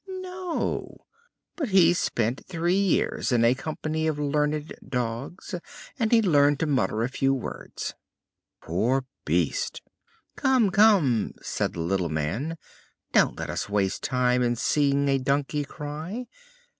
[0.07, 1.05] "No;
[1.55, 5.53] but he spent three years in a company of learned dogs,
[5.99, 7.93] and he learned to mutter a few words."
[8.63, 9.83] "Poor beast!"
[10.35, 12.57] "Come, come," said the little man,
[13.11, 16.25] "don't let us waste time in seeing a donkey cry.